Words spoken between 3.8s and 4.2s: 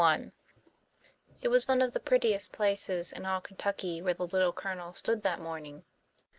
where